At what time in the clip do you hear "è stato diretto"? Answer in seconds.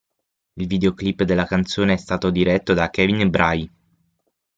1.93-2.73